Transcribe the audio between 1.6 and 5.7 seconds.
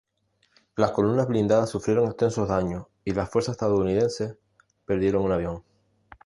sufrieron extensos daños y las fuerzas estadounidenses perdieron un avión.